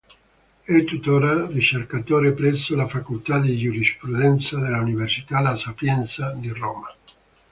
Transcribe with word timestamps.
È 0.63 0.83
tuttora 0.83 1.45
Ricercatore 1.45 2.31
presso 2.31 2.75
la 2.75 2.87
"Facoltà 2.87 3.37
di 3.37 3.55
Giurisprudenza" 3.55 4.57
dell'Università 4.57 5.41
La 5.41 5.55
Sapienza 5.55 6.31
di 6.31 6.49
Roma. 6.49 6.91